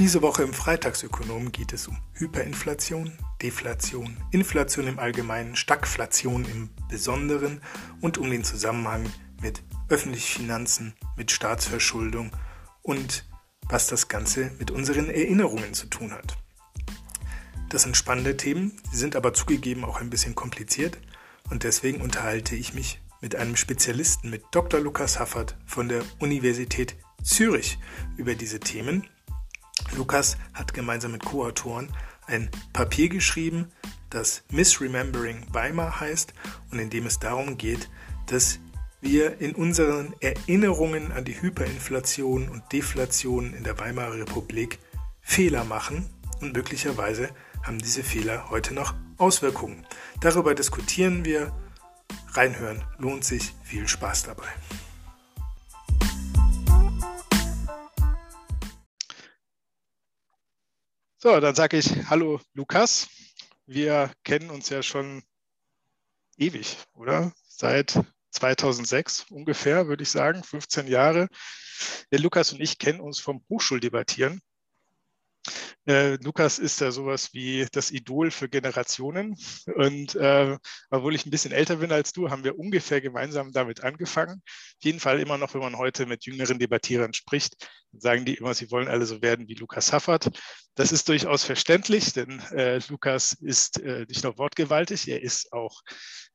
[0.00, 3.12] Diese Woche im Freitagsökonom geht es um Hyperinflation,
[3.42, 7.60] Deflation, Inflation im Allgemeinen, Stagflation im Besonderen
[8.00, 9.04] und um den Zusammenhang
[9.42, 12.30] mit öffentlichen Finanzen, mit Staatsverschuldung
[12.80, 13.26] und
[13.68, 16.38] was das Ganze mit unseren Erinnerungen zu tun hat.
[17.68, 20.96] Das sind spannende Themen, sind aber zugegeben auch ein bisschen kompliziert
[21.50, 24.80] und deswegen unterhalte ich mich mit einem Spezialisten, mit Dr.
[24.80, 27.78] Lukas Haffert von der Universität Zürich
[28.16, 29.06] über diese Themen.
[29.96, 31.88] Lukas hat gemeinsam mit Co-Autoren
[32.26, 33.70] ein Papier geschrieben,
[34.10, 36.34] das Misremembering Weimar heißt
[36.70, 37.88] und in dem es darum geht,
[38.26, 38.58] dass
[39.00, 44.78] wir in unseren Erinnerungen an die Hyperinflation und Deflation in der Weimarer Republik
[45.20, 46.08] Fehler machen
[46.40, 47.30] und möglicherweise
[47.62, 49.86] haben diese Fehler heute noch Auswirkungen.
[50.20, 51.52] Darüber diskutieren wir.
[52.32, 53.54] Reinhören lohnt sich.
[53.64, 54.48] Viel Spaß dabei.
[61.22, 63.06] So, dann sage ich Hallo Lukas.
[63.66, 65.22] Wir kennen uns ja schon
[66.38, 67.34] ewig, oder?
[67.46, 71.28] Seit 2006 ungefähr, würde ich sagen, 15 Jahre.
[72.10, 74.40] Der Lukas und ich kennen uns vom Hochschuldebattieren.
[75.86, 79.36] Äh, Lukas ist ja sowas wie das Idol für Generationen.
[79.74, 80.56] Und äh,
[80.90, 84.42] obwohl ich ein bisschen älter bin als du, haben wir ungefähr gemeinsam damit angefangen.
[84.44, 87.56] Auf jeden Fall immer noch, wenn man heute mit jüngeren Debattierern spricht,
[87.92, 90.30] sagen die immer, sie wollen alle so werden wie Lukas Haffert.
[90.74, 95.82] Das ist durchaus verständlich, denn äh, Lukas ist äh, nicht nur wortgewaltig, er ist auch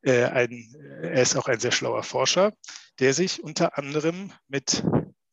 [0.02, 2.53] äh, ein, er ist auch ein sehr schlauer Forscher,
[3.00, 4.83] der sich unter anderem mit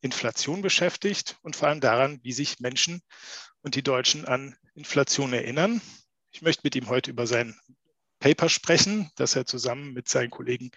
[0.00, 3.02] Inflation beschäftigt und vor allem daran, wie sich Menschen
[3.62, 5.80] und die Deutschen an Inflation erinnern.
[6.30, 7.58] Ich möchte mit ihm heute über sein
[8.18, 10.70] Paper sprechen, das er zusammen mit seinen Kollegen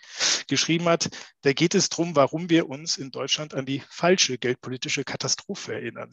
[0.47, 1.09] geschrieben hat.
[1.41, 6.11] Da geht es darum, warum wir uns in Deutschland an die falsche geldpolitische Katastrophe erinnern.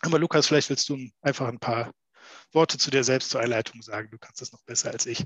[0.00, 1.92] Aber Lukas, vielleicht willst du einfach ein paar
[2.52, 4.10] Worte zu dir selbst zur Einleitung sagen.
[4.10, 5.24] Du kannst das noch besser als ich.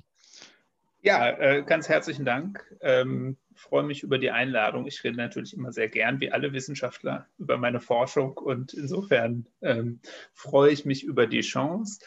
[1.04, 2.64] Ja, äh, ganz herzlichen Dank.
[2.80, 4.86] Ähm, freue mich über die Einladung.
[4.86, 10.00] Ich rede natürlich immer sehr gern, wie alle Wissenschaftler, über meine Forschung und insofern ähm,
[10.32, 11.98] freue ich mich über die Chance.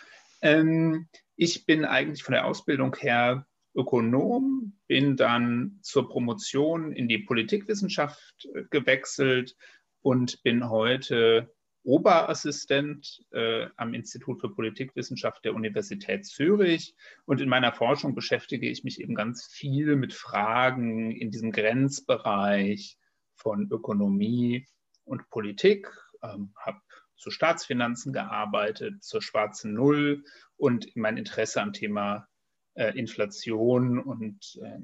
[0.42, 3.46] Ähm, ich bin eigentlich von der Ausbildung her
[3.76, 9.58] Ökonom, bin dann zur Promotion in die Politikwissenschaft äh, gewechselt
[10.02, 11.54] und bin heute
[11.86, 16.96] Oberassistent äh, am Institut für Politikwissenschaft der Universität Zürich.
[17.26, 22.98] Und in meiner Forschung beschäftige ich mich eben ganz viel mit Fragen in diesem Grenzbereich
[23.36, 24.66] von Ökonomie
[25.04, 25.88] und Politik,
[26.24, 26.80] ähm, habe
[27.18, 30.24] zu Staatsfinanzen gearbeitet, zur schwarzen Null
[30.58, 32.28] und mein Interesse am Thema
[32.74, 34.80] äh, Inflation und äh,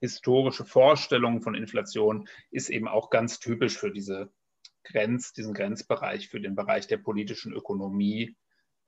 [0.00, 4.30] historische Vorstellungen von Inflation ist eben auch ganz typisch für diese
[4.84, 8.36] Grenz, diesen Grenzbereich für den Bereich der politischen Ökonomie,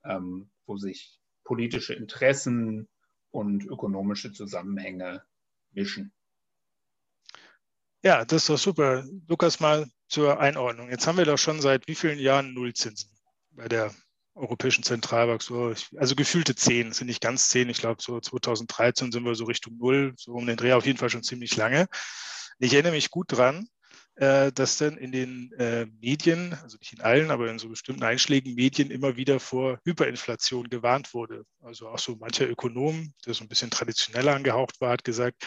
[0.03, 2.87] ähm, wo sich politische Interessen
[3.31, 5.23] und ökonomische Zusammenhänge
[5.71, 6.13] mischen.
[8.03, 9.05] Ja, das ist doch super.
[9.27, 10.89] Lukas, mal zur Einordnung.
[10.89, 13.11] Jetzt haben wir doch schon seit wie vielen Jahren Nullzinsen
[13.51, 13.93] bei der
[14.33, 15.43] Europäischen Zentralbank.
[15.43, 17.69] So, also gefühlte zehn, sind nicht ganz zehn.
[17.69, 20.97] Ich glaube, so 2013 sind wir so Richtung Null, so um den Dreh auf jeden
[20.97, 21.87] Fall schon ziemlich lange.
[22.57, 23.67] Ich erinnere mich gut dran,
[24.15, 28.03] äh, dass dann in den äh, Medien, also nicht in allen, aber in so bestimmten
[28.03, 31.45] einschlägigen Medien immer wieder vor Hyperinflation gewarnt wurde.
[31.61, 35.45] Also auch so mancher Ökonom, der so ein bisschen traditioneller angehaucht war, hat gesagt,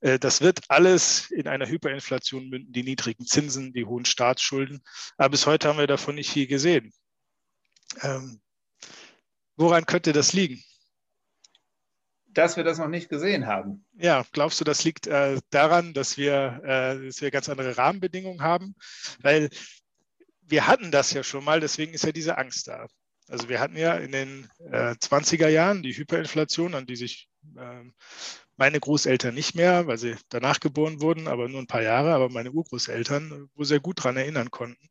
[0.00, 4.82] äh, das wird alles in einer Hyperinflation münden, die niedrigen Zinsen, die hohen Staatsschulden.
[5.16, 6.92] Aber bis heute haben wir davon nicht viel gesehen.
[8.02, 8.40] Ähm,
[9.56, 10.62] woran könnte das liegen?
[12.32, 13.84] Dass wir das noch nicht gesehen haben.
[13.94, 18.42] Ja, glaubst du, das liegt äh, daran, dass wir, äh, dass wir ganz andere Rahmenbedingungen
[18.42, 18.74] haben?
[19.20, 19.50] Weil
[20.42, 22.86] wir hatten das ja schon mal, deswegen ist ja diese Angst da.
[23.28, 27.94] Also wir hatten ja in den äh, 20er Jahren die Hyperinflation, an die sich ähm,
[28.56, 32.28] meine Großeltern nicht mehr, weil sie danach geboren wurden, aber nur ein paar Jahre, aber
[32.28, 34.88] meine Urgroßeltern, wo sehr gut daran erinnern konnten.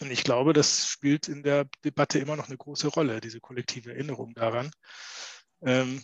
[0.00, 3.92] Und ich glaube, das spielt in der Debatte immer noch eine große Rolle, diese kollektive
[3.92, 4.70] Erinnerung daran.
[5.62, 6.02] Ähm,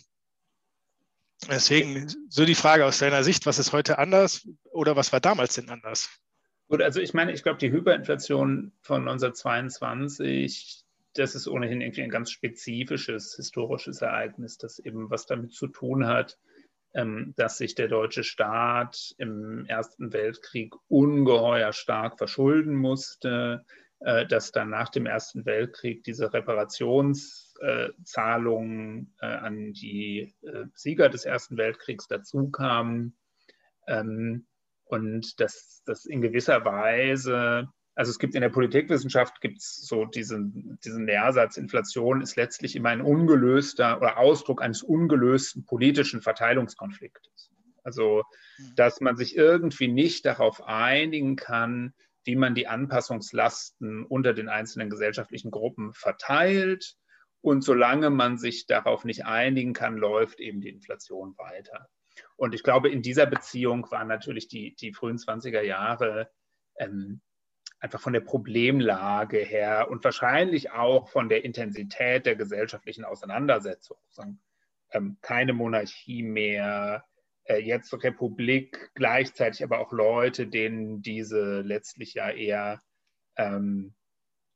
[1.49, 5.55] Deswegen so die Frage aus deiner Sicht, was ist heute anders oder was war damals
[5.55, 6.09] denn anders?
[6.67, 12.09] Gut, also ich meine, ich glaube, die Hyperinflation von 1922, das ist ohnehin irgendwie ein
[12.09, 16.37] ganz spezifisches historisches Ereignis, das eben was damit zu tun hat,
[16.93, 23.65] ähm, dass sich der deutsche Staat im Ersten Weltkrieg ungeheuer stark verschulden musste,
[24.27, 31.57] dass dann nach dem Ersten Weltkrieg diese Reparationszahlungen äh, an die äh, Sieger des Ersten
[31.57, 33.15] Weltkriegs dazukamen
[33.87, 34.47] ähm,
[34.85, 40.05] und dass das in gewisser Weise Also es gibt in der Politikwissenschaft gibt es so
[40.05, 47.51] diesen, diesen Lehrsatz, Inflation ist letztlich immer ein ungelöster oder Ausdruck eines ungelösten politischen Verteilungskonfliktes.
[47.83, 48.23] Also
[48.57, 48.75] mhm.
[48.75, 54.89] dass man sich irgendwie nicht darauf einigen kann, wie man die Anpassungslasten unter den einzelnen
[54.89, 56.95] gesellschaftlichen Gruppen verteilt.
[57.41, 61.89] Und solange man sich darauf nicht einigen kann, läuft eben die Inflation weiter.
[62.35, 66.29] Und ich glaube, in dieser Beziehung waren natürlich die, die frühen 20er Jahre
[66.77, 67.21] ähm,
[67.79, 73.97] einfach von der Problemlage her und wahrscheinlich auch von der Intensität der gesellschaftlichen Auseinandersetzung.
[74.91, 77.05] Ähm, keine Monarchie mehr,
[77.47, 82.81] jetzt Republik, gleichzeitig aber auch Leute, denen diese letztlich ja eher
[83.35, 83.93] ähm,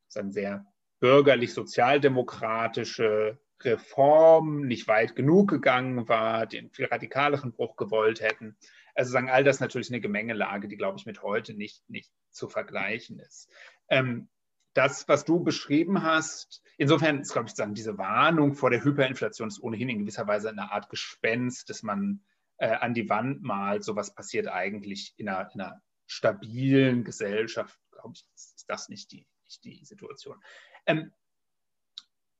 [0.08, 0.66] sehr
[1.00, 8.58] bürgerlich-sozialdemokratische Reform nicht weit genug gegangen war, den viel radikaleren Bruch gewollt hätten.
[8.94, 12.48] Also sagen all das natürlich eine Gemengelage, die, glaube ich, mit heute nicht, nicht zu
[12.48, 13.50] vergleichen ist.
[13.90, 14.30] Ähm,
[14.74, 19.48] das, was du beschrieben hast, insofern ist, glaube ich, sagen, diese Warnung vor der Hyperinflation
[19.48, 22.26] ist ohnehin in gewisser Weise eine Art Gespenst, das man
[22.58, 23.84] äh, an die Wand malt.
[23.84, 29.12] So was passiert eigentlich in einer, in einer stabilen Gesellschaft, glaube ich, ist das nicht
[29.12, 30.42] die, nicht die Situation.
[30.86, 31.12] Ähm,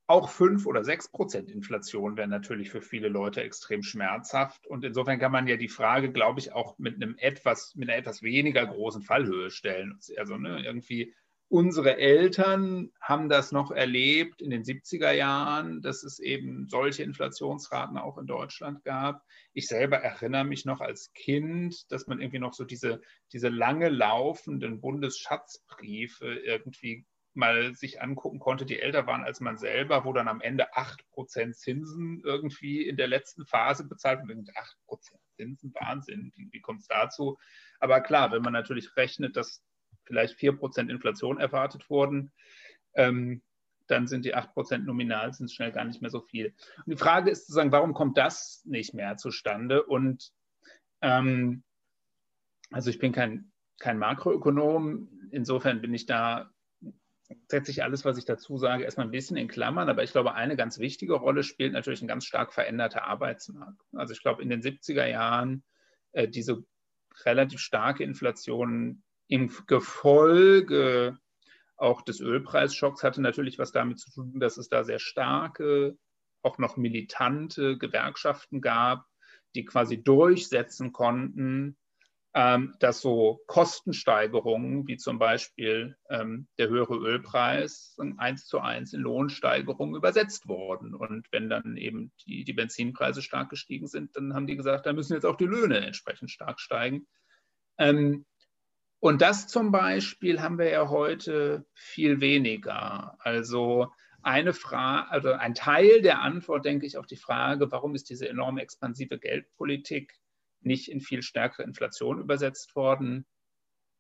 [0.08, 4.68] auch 5 oder 6 Prozent Inflation wäre natürlich für viele Leute extrem schmerzhaft.
[4.68, 7.98] Und insofern kann man ja die Frage, glaube ich, auch mit einem etwas, mit einer
[7.98, 9.98] etwas weniger großen Fallhöhe stellen.
[10.18, 11.16] Also ne, irgendwie
[11.50, 17.98] unsere Eltern haben das noch erlebt in den 70er Jahren, dass es eben solche Inflationsraten
[17.98, 19.24] auch in Deutschland gab.
[19.54, 23.02] Ich selber erinnere mich noch als Kind, dass man irgendwie noch so diese,
[23.32, 27.06] diese lange laufenden Bundesschatzbriefe irgendwie
[27.36, 31.54] mal sich angucken konnte, die älter waren als man selber, wo dann am Ende 8%
[31.54, 34.46] Zinsen irgendwie in der letzten Phase bezahlt wurden.
[34.88, 37.38] 8% Zinsen, Wahnsinn, wie, wie kommt es dazu?
[37.80, 39.65] Aber klar, wenn man natürlich rechnet, dass
[40.06, 42.32] vielleicht 4% Inflation erwartet wurden,
[42.94, 43.42] ähm,
[43.88, 46.56] dann sind die 8% nominal sind schnell gar nicht mehr so viel.
[46.86, 49.84] Und die Frage ist sozusagen, warum kommt das nicht mehr zustande?
[49.84, 50.32] Und
[51.02, 51.64] ähm,
[52.72, 56.50] also ich bin kein, kein Makroökonom, insofern bin ich da
[57.50, 59.90] setze ich alles, was ich dazu sage, erstmal ein bisschen in Klammern.
[59.90, 63.82] Aber ich glaube, eine ganz wichtige Rolle spielt natürlich ein ganz stark veränderter Arbeitsmarkt.
[63.94, 65.64] Also ich glaube, in den 70er Jahren
[66.12, 66.64] äh, diese
[67.24, 71.18] relativ starke Inflation im Gefolge
[71.78, 75.98] auch des Ölpreisschocks hatte natürlich was damit zu tun, dass es da sehr starke,
[76.42, 79.06] auch noch militante Gewerkschaften gab,
[79.56, 81.78] die quasi durchsetzen konnten,
[82.34, 89.02] ähm, dass so Kostensteigerungen wie zum Beispiel ähm, der höhere Ölpreis eins zu eins in
[89.02, 90.94] Lohnsteigerungen übersetzt wurden.
[90.94, 94.94] Und wenn dann eben die, die Benzinpreise stark gestiegen sind, dann haben die gesagt, da
[94.94, 97.08] müssen jetzt auch die Löhne entsprechend stark steigen.
[97.78, 98.26] Ähm,
[99.00, 103.18] und das zum Beispiel haben wir ja heute viel weniger.
[103.20, 103.92] Also
[104.24, 108.28] eine Frage, also ein Teil der Antwort, denke ich, auf die Frage, warum ist diese
[108.28, 110.20] enorme expansive Geldpolitik
[110.62, 113.28] nicht in viel stärkere Inflation übersetzt worden,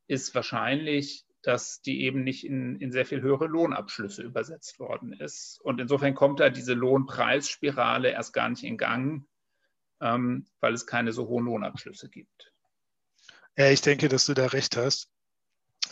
[0.07, 5.59] ist wahrscheinlich, dass die eben nicht in, in sehr viel höhere Lohnabschlüsse übersetzt worden ist.
[5.61, 9.27] Und insofern kommt da diese Lohnpreisspirale erst gar nicht in Gang,
[10.01, 12.54] ähm, weil es keine so hohen Lohnabschlüsse gibt.
[13.57, 15.09] Ja, ich denke, dass du da recht hast.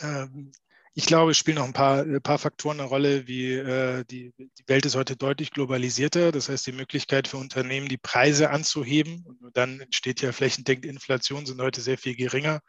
[0.00, 0.52] Ähm,
[0.96, 4.32] ich glaube, es spielen noch ein paar, ein paar Faktoren eine Rolle, wie äh, die,
[4.38, 6.30] die Welt ist heute deutlich globalisierter.
[6.30, 10.86] Das heißt, die Möglichkeit für Unternehmen, die Preise anzuheben, und nur dann entsteht ja flächendeckend
[10.86, 12.60] Inflation, sind heute sehr viel geringer.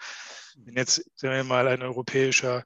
[0.57, 2.63] Wenn jetzt, sagen wir mal, ein europäischer äh,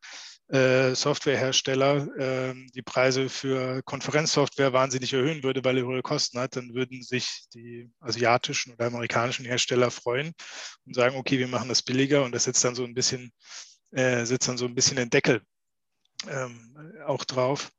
[0.51, 6.73] Softwarehersteller äh, die Preise für Konferenzsoftware wahnsinnig erhöhen würde, weil er höhere Kosten hat, dann
[6.73, 10.33] würden sich die asiatischen oder amerikanischen Hersteller freuen
[10.85, 13.31] und sagen, okay, wir machen das billiger und das setzt dann so ein bisschen
[13.91, 15.41] äh, setzt dann so ein bisschen den Deckel
[16.27, 16.75] ähm,
[17.05, 17.71] auch drauf.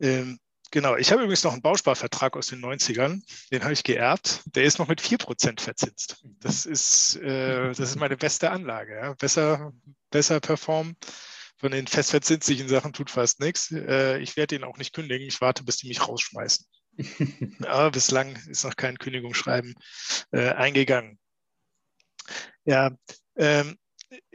[0.00, 0.38] Ähm,
[0.70, 4.42] genau, ich habe übrigens noch einen Bausparvertrag aus den 90ern, den habe ich geerbt.
[4.46, 6.24] Der ist noch mit 4% verzinst.
[6.40, 8.96] Das ist, äh, das ist meine beste Anlage.
[8.96, 9.14] Ja.
[9.14, 9.72] Besser,
[10.10, 10.96] besser performen.
[11.60, 13.70] Von den festverzinslichen Sachen tut fast nichts.
[13.70, 15.26] Äh, ich werde ihn auch nicht kündigen.
[15.26, 16.66] Ich warte, bis die mich rausschmeißen.
[17.66, 19.74] Aber bislang ist noch kein Kündigungsschreiben
[20.32, 21.18] äh, eingegangen.
[22.64, 22.90] Ja,
[23.36, 23.76] ähm,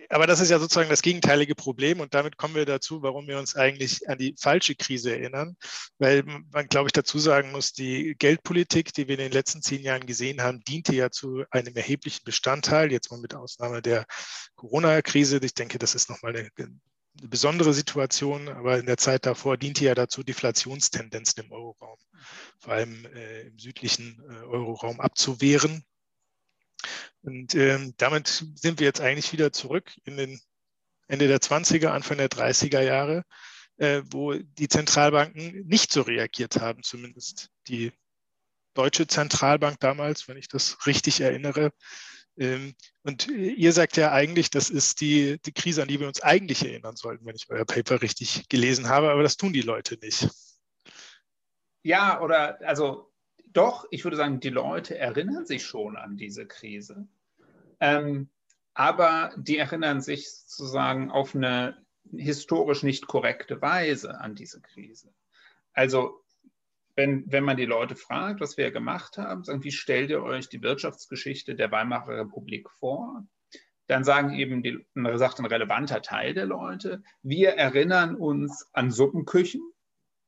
[0.09, 3.37] aber das ist ja sozusagen das gegenteilige Problem und damit kommen wir dazu, warum wir
[3.37, 5.57] uns eigentlich an die falsche Krise erinnern,
[5.97, 9.81] weil man, glaube ich, dazu sagen muss, die Geldpolitik, die wir in den letzten zehn
[9.81, 14.05] Jahren gesehen haben, diente ja zu einem erheblichen Bestandteil, jetzt mal mit Ausnahme der
[14.55, 15.39] Corona-Krise.
[15.43, 16.49] Ich denke, das ist nochmal eine,
[17.19, 21.97] eine besondere Situation, aber in der Zeit davor diente ja dazu, Deflationstendenzen im Euroraum,
[22.59, 25.83] vor allem äh, im südlichen äh, Euroraum abzuwehren
[27.25, 30.39] und ähm, damit sind wir jetzt eigentlich wieder zurück in den
[31.07, 33.23] Ende der 20er, Anfang der 30er Jahre,
[33.77, 37.91] äh, wo die Zentralbanken nicht so reagiert haben, zumindest die
[38.75, 41.71] deutsche Zentralbank damals, wenn ich das richtig erinnere.
[42.37, 46.21] Ähm, und ihr sagt ja eigentlich, das ist die, die Krise, an die wir uns
[46.21, 49.97] eigentlich erinnern sollten, wenn ich euer Paper richtig gelesen habe, aber das tun die Leute
[50.01, 50.29] nicht.
[51.83, 53.11] Ja, oder also
[53.47, 57.07] doch, ich würde sagen, die Leute erinnern sich schon an diese Krise.
[57.79, 58.29] Ähm,
[58.73, 65.13] aber die erinnern sich sozusagen auf eine historisch nicht korrekte Weise an diese Krise.
[65.73, 66.24] Also
[66.95, 70.49] wenn, wenn man die Leute fragt, was wir gemacht haben, sagen, wie stellt ihr euch
[70.49, 73.25] die Wirtschaftsgeschichte der Weimarer Republik vor?
[73.87, 74.85] Dann sagen eben, die,
[75.15, 79.61] sagt ein relevanter Teil der Leute, wir erinnern uns an Suppenküchen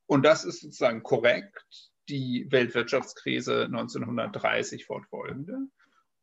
[0.06, 5.58] und das ist sozusagen korrekt, die Weltwirtschaftskrise 1930 fortfolgende.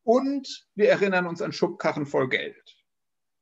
[0.04, 2.78] Und wir erinnern uns an Schubkarren voll Geld.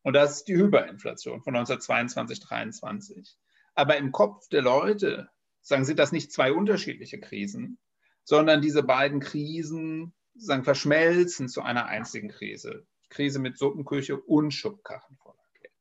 [0.02, 3.38] Und das ist die Hyperinflation von 1922, 1923.
[3.76, 5.30] Aber im Kopf der Leute
[5.64, 7.80] sagen, sind das nicht zwei unterschiedliche Krisen,
[8.24, 12.86] sondern diese beiden Krisen sagen, verschmelzen zu einer einzigen Krise.
[13.10, 15.74] Krise mit Suppenküche und Schubkarren voller Geld.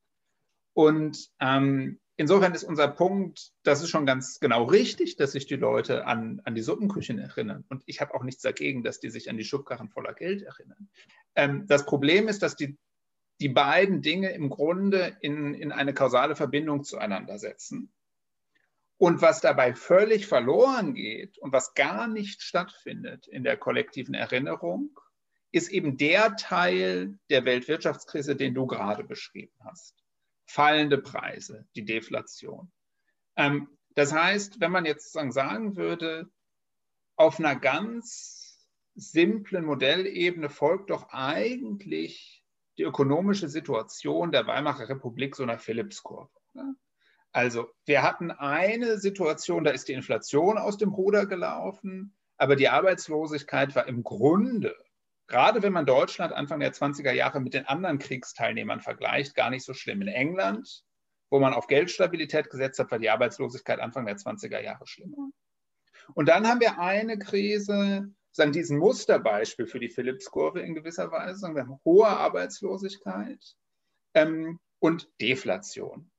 [0.74, 5.56] Und ähm, insofern ist unser Punkt, das ist schon ganz genau richtig, dass sich die
[5.56, 7.64] Leute an, an die Suppenküchen erinnern.
[7.68, 10.90] Und ich habe auch nichts dagegen, dass die sich an die Schubkarren voller Geld erinnern.
[11.34, 12.76] Ähm, das Problem ist, dass die,
[13.40, 17.90] die beiden Dinge im Grunde in, in eine kausale Verbindung zueinander setzen.
[19.02, 24.96] Und was dabei völlig verloren geht und was gar nicht stattfindet in der kollektiven Erinnerung,
[25.50, 29.96] ist eben der Teil der Weltwirtschaftskrise, den du gerade beschrieben hast.
[30.46, 32.70] Fallende Preise, die Deflation.
[33.34, 36.30] Ähm, das heißt, wenn man jetzt sagen würde,
[37.16, 42.44] auf einer ganz simplen Modellebene folgt doch eigentlich
[42.78, 46.30] die ökonomische Situation der Weimarer Republik so einer Phillipskurve.
[46.52, 46.76] Ne?
[47.32, 52.68] Also wir hatten eine Situation, da ist die Inflation aus dem Ruder gelaufen, aber die
[52.68, 54.76] Arbeitslosigkeit war im Grunde,
[55.28, 59.64] gerade wenn man Deutschland Anfang der 20er Jahre mit den anderen Kriegsteilnehmern vergleicht, gar nicht
[59.64, 60.02] so schlimm.
[60.02, 60.84] In England,
[61.30, 65.30] wo man auf Geldstabilität gesetzt hat, war die Arbeitslosigkeit Anfang der 20er Jahre schlimmer.
[66.14, 71.38] Und dann haben wir eine Krise, sagen diesen Musterbeispiel für die Phillips-Kurve in gewisser Weise,
[71.38, 73.56] sagen wir haben hohe Arbeitslosigkeit
[74.14, 76.11] ähm, und Deflation.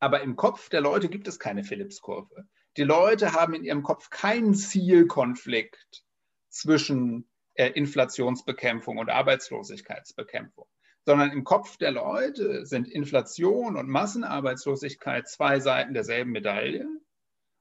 [0.00, 2.46] Aber im Kopf der Leute gibt es keine Phillips-Kurve.
[2.76, 6.04] Die Leute haben in ihrem Kopf keinen Zielkonflikt
[6.48, 10.66] zwischen äh, Inflationsbekämpfung und Arbeitslosigkeitsbekämpfung,
[11.04, 16.86] sondern im Kopf der Leute sind Inflation und Massenarbeitslosigkeit zwei Seiten derselben Medaille.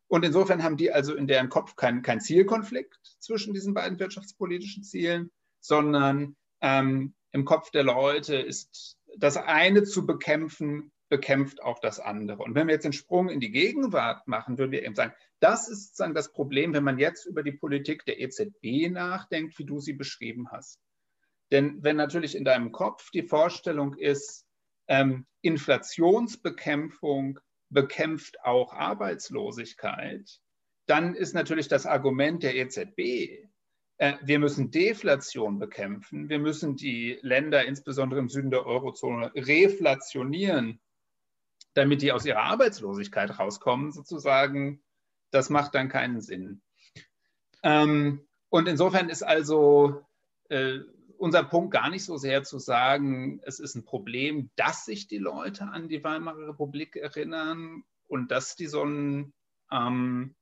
[0.07, 4.83] Und insofern haben die also in deren Kopf keinen kein Zielkonflikt zwischen diesen beiden wirtschaftspolitischen
[4.83, 11.99] Zielen, sondern ähm, im Kopf der Leute ist das eine zu bekämpfen bekämpft auch das
[11.99, 12.43] andere.
[12.43, 15.69] Und wenn wir jetzt den Sprung in die Gegenwart machen, würden wir eben sagen, das
[15.69, 19.79] ist sozusagen das Problem, wenn man jetzt über die Politik der EZB nachdenkt, wie du
[19.79, 20.79] sie beschrieben hast.
[21.51, 24.45] Denn wenn natürlich in deinem Kopf die Vorstellung ist,
[24.87, 30.39] ähm, Inflationsbekämpfung bekämpft auch Arbeitslosigkeit,
[30.87, 33.47] dann ist natürlich das Argument der EZB,
[33.97, 40.79] äh, wir müssen Deflation bekämpfen, wir müssen die Länder, insbesondere im Süden der Eurozone, reflationieren
[41.77, 44.81] damit die aus ihrer Arbeitslosigkeit rauskommen, sozusagen,
[45.31, 46.61] das macht dann keinen Sinn.
[47.61, 50.03] Ähm, und insofern ist also
[50.49, 50.79] äh,
[51.17, 55.19] unser Punkt gar nicht so sehr zu sagen, es ist ein Problem, dass sich die
[55.19, 59.33] Leute an die Weimarer Republik erinnern und dass die so ein
[59.71, 60.35] ähm,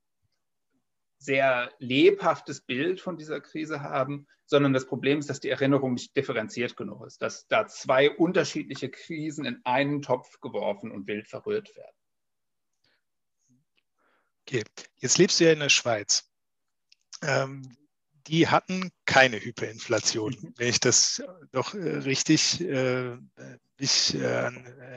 [1.17, 6.15] sehr lebhaftes Bild von dieser Krise haben, sondern das Problem ist, dass die Erinnerung nicht
[6.15, 11.75] differenziert genug ist, dass da zwei unterschiedliche Krisen in einen Topf geworfen und wild verrührt
[11.75, 11.95] werden.
[14.47, 14.63] Okay,
[14.97, 16.29] jetzt lebst du ja in der Schweiz.
[17.23, 17.75] Ähm,
[18.27, 20.53] die hatten keine Hyperinflation, mhm.
[20.57, 23.17] wenn ich das doch äh, richtig äh,
[23.79, 24.51] mich äh,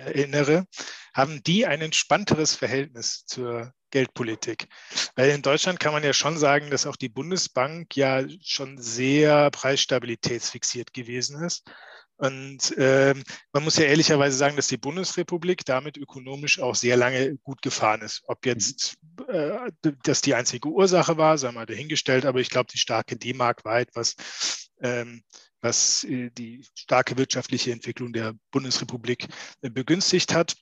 [0.04, 0.66] erinnere,
[1.14, 4.68] haben die ein entspannteres Verhältnis zur Geldpolitik.
[5.16, 9.50] Weil in Deutschland kann man ja schon sagen, dass auch die Bundesbank ja schon sehr
[9.50, 11.64] preisstabilitätsfixiert gewesen ist.
[12.18, 13.14] Und äh,
[13.52, 18.02] man muss ja ehrlicherweise sagen, dass die Bundesrepublik damit ökonomisch auch sehr lange gut gefahren
[18.02, 18.23] ist.
[18.26, 18.97] Ob jetzt
[19.28, 19.71] äh,
[20.02, 23.78] das die einzige Ursache war, sei mal dahingestellt, aber ich glaube, die starke D-Mark war
[23.78, 24.16] etwas,
[24.80, 25.23] ähm,
[25.61, 29.28] was äh, die starke wirtschaftliche Entwicklung der Bundesrepublik
[29.62, 30.57] äh, begünstigt hat.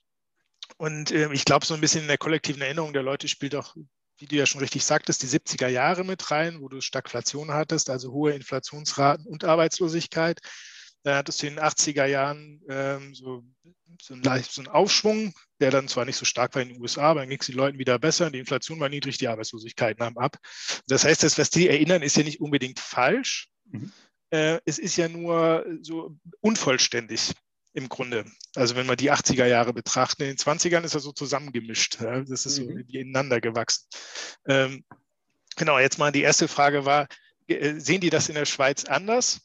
[0.77, 3.75] Und äh, ich glaube, so ein bisschen in der kollektiven Erinnerung der Leute spielt auch,
[4.19, 7.91] wie du ja schon richtig sagtest, die 70er Jahre mit rein, wo du Stagflation hattest,
[7.91, 10.41] also hohe Inflationsraten und Arbeitslosigkeit.
[11.03, 13.45] Da hattest du in den 80er Jahren ähm, so,
[14.03, 17.11] so, einen, so einen Aufschwung, der dann zwar nicht so stark war in den USA,
[17.11, 20.19] aber dann ging es den Leuten wieder besser, die Inflation war niedrig, die Arbeitslosigkeit nahm
[20.19, 20.37] ab.
[20.89, 23.51] Das heißt, das, was die erinnern, ist ja nicht unbedingt falsch.
[23.71, 23.93] Mhm.
[24.31, 27.35] Äh, es ist ja nur so unvollständig
[27.77, 28.25] im Grunde.
[28.55, 32.01] Also wenn wir die 80er Jahre betrachten, in den 20ern ist er so zusammengemischt.
[32.01, 32.21] Ja?
[32.23, 32.85] Das ist mhm.
[32.89, 33.87] so ineinander gewachsen.
[34.47, 34.85] Ähm,
[35.57, 37.07] genau, jetzt mal die erste Frage war,
[37.49, 39.41] äh, sehen die das in der Schweiz anders?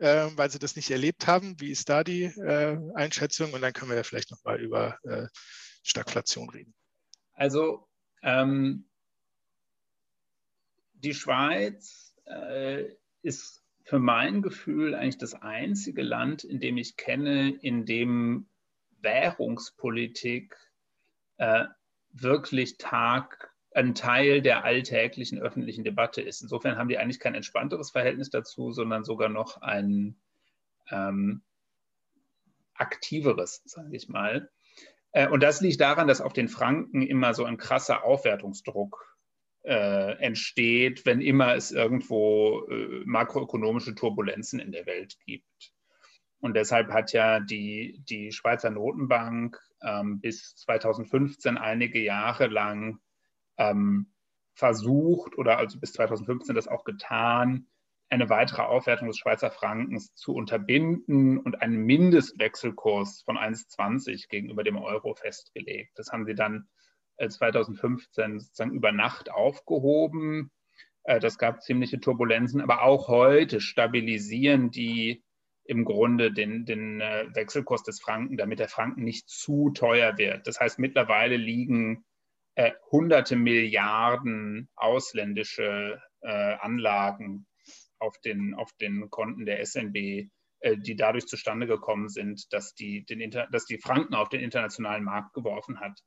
[0.00, 1.60] äh, weil sie das nicht erlebt haben.
[1.60, 3.52] Wie ist da die äh, Einschätzung?
[3.52, 5.26] Und dann können wir ja vielleicht nochmal über äh,
[5.82, 6.74] Stagflation reden.
[7.34, 7.86] Also
[8.22, 8.88] ähm,
[10.94, 12.86] die Schweiz äh,
[13.22, 13.59] ist
[13.90, 18.46] für mein Gefühl eigentlich das einzige Land, in dem ich kenne, in dem
[19.00, 20.56] Währungspolitik
[21.38, 21.64] äh,
[22.12, 26.40] wirklich Tag ein Teil der alltäglichen öffentlichen Debatte ist.
[26.40, 30.20] Insofern haben die eigentlich kein entspannteres Verhältnis dazu, sondern sogar noch ein
[30.92, 31.42] ähm,
[32.74, 34.52] aktiveres, sage ich mal.
[35.10, 39.09] Äh, und das liegt daran, dass auf den Franken immer so ein krasser Aufwertungsdruck
[39.62, 45.72] äh, entsteht, wenn immer es irgendwo äh, makroökonomische Turbulenzen in der Welt gibt.
[46.40, 52.98] Und deshalb hat ja die, die Schweizer Notenbank ähm, bis 2015 einige Jahre lang
[53.58, 54.12] ähm,
[54.54, 57.66] versucht oder also bis 2015 das auch getan,
[58.08, 64.76] eine weitere Aufwertung des Schweizer Frankens zu unterbinden und einen Mindestwechselkurs von 1,20 gegenüber dem
[64.76, 65.92] Euro festgelegt.
[65.96, 66.68] Das haben sie dann
[67.28, 70.50] 2015 äh, sozusagen über Nacht aufgehoben.
[71.04, 75.22] Äh, das gab ziemliche Turbulenzen, aber auch heute stabilisieren die
[75.64, 80.46] im Grunde den, den äh, Wechselkurs des Franken, damit der Franken nicht zu teuer wird.
[80.46, 82.04] Das heißt, mittlerweile liegen
[82.56, 87.46] äh, hunderte Milliarden ausländische äh, Anlagen
[87.98, 89.96] auf den, auf den Konten der SNB,
[90.60, 95.04] äh, die dadurch zustande gekommen sind, dass die, den dass die Franken auf den internationalen
[95.04, 96.00] Markt geworfen hat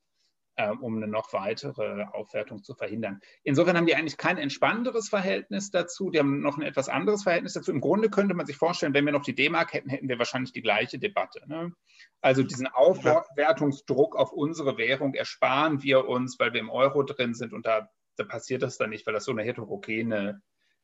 [0.82, 3.20] um eine noch weitere Aufwertung zu verhindern.
[3.44, 6.12] Insofern haben die eigentlich kein entspannteres Verhältnis dazu.
[6.12, 7.72] Die haben noch ein etwas anderes Verhältnis dazu.
[7.72, 10.54] Im Grunde könnte man sich vorstellen, wenn wir noch die D-Mark hätten, hätten wir wahrscheinlich
[10.54, 11.42] die gleiche Debatte.
[11.48, 11.74] Ne?
[12.22, 17.54] Also diesen Aufwertungsdruck auf unsere Währung ersparen wir uns, weil wir im Euro drin sind
[17.54, 20.42] und da, da passiert das dann nicht, weil das so eine heterogene,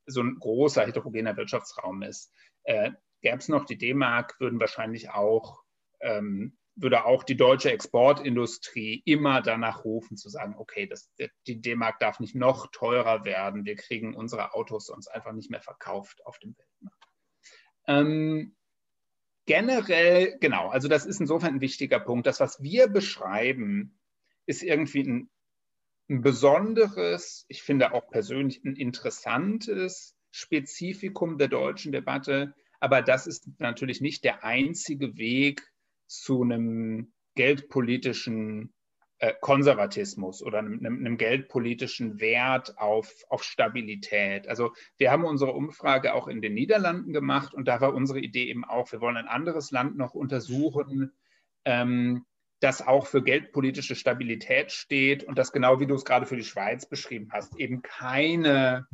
[0.07, 2.33] so ein großer heterogener Wirtschaftsraum ist.
[2.63, 5.61] Äh, Gäbe es noch die D-Mark, würden wahrscheinlich auch
[5.99, 11.11] ähm, würde auch die deutsche Exportindustrie immer danach rufen, zu sagen, okay, das,
[11.47, 13.65] die D-Mark darf nicht noch teurer werden.
[13.65, 17.05] Wir kriegen unsere Autos sonst einfach nicht mehr verkauft auf dem Weltmarkt.
[17.87, 18.55] Ähm,
[19.45, 22.27] generell, genau, also das ist insofern ein wichtiger Punkt.
[22.27, 23.99] Das, was wir beschreiben,
[24.45, 25.29] ist irgendwie ein,
[26.09, 32.53] ein besonderes, ich finde auch persönlich ein interessantes Spezifikum der deutschen Debatte.
[32.79, 35.68] Aber das ist natürlich nicht der einzige Weg,
[36.09, 38.73] zu einem geldpolitischen
[39.19, 44.47] äh, Konservatismus oder einem, einem, geldpolitischen Wert auf, auf Stabilität.
[44.47, 48.49] Also wir haben unsere Umfrage auch in den Niederlanden gemacht und da war unsere Idee
[48.49, 51.11] eben auch, wir wollen ein anderes Land noch untersuchen,
[51.65, 52.25] ähm,
[52.61, 56.43] das auch für geldpolitische Stabilität steht und das genau wie du es gerade für die
[56.43, 58.87] Schweiz beschrieben hast, eben keine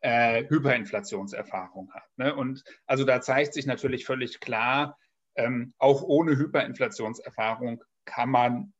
[0.00, 2.08] äh, Hyperinflationserfahrung hat.
[2.16, 2.34] Ne?
[2.34, 4.98] Und also da zeigt sich natürlich völlig klar,
[5.34, 8.72] ähm, auch ohne Hyperinflationserfahrung kann man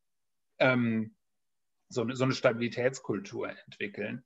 [0.59, 1.15] ähm,
[1.89, 4.25] so, eine, so, eine, Stabilitätskultur entwickeln.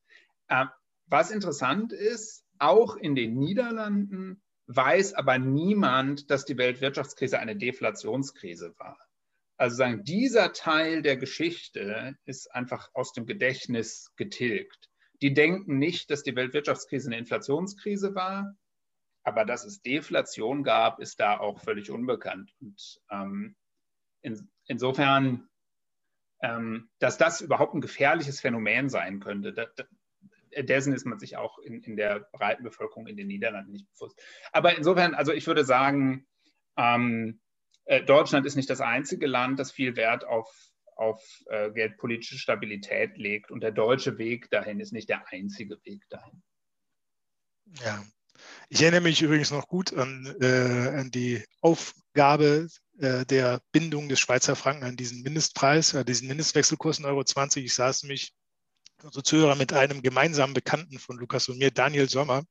[0.49, 0.67] Äh,
[1.07, 8.75] was interessant ist, auch in den Niederlanden weiß aber niemand, dass die Weltwirtschaftskrise eine Deflationskrise
[8.79, 8.99] war.
[9.59, 14.91] Also sagen, dieser Teil der Geschichte ist einfach aus dem Gedächtnis getilgt.
[15.23, 18.55] Die denken nicht, dass die Weltwirtschaftskrise eine Inflationskrise war.
[19.27, 22.55] Aber dass es Deflation gab, ist da auch völlig unbekannt.
[22.61, 23.57] Und ähm,
[24.23, 25.49] in, insofern,
[26.43, 29.85] ähm, dass das überhaupt ein gefährliches Phänomen sein könnte, da, da,
[30.63, 34.17] dessen ist man sich auch in, in, der breiten Bevölkerung in den Niederlanden nicht bewusst.
[34.53, 36.25] Aber insofern, also ich würde sagen,
[36.77, 37.41] ähm,
[37.85, 43.19] äh, Deutschland ist nicht das einzige Land, das viel Wert auf, auf äh, geldpolitische Stabilität
[43.19, 43.51] legt.
[43.51, 46.45] Und der deutsche Weg dahin ist nicht der einzige Weg dahin.
[47.85, 48.05] Ja,
[48.69, 52.69] ich erinnere mich übrigens noch gut an, äh, an die Aufgabe
[52.99, 57.65] äh, der Bindung des Schweizer Franken an diesen Mindestpreis, äh, diesen Mindestwechselkurs in Euro 20.
[57.65, 58.33] Ich saß nämlich,
[59.03, 62.43] unsere Zuhörer, mit einem gemeinsamen Bekannten von Lukas und mir, Daniel Sommer,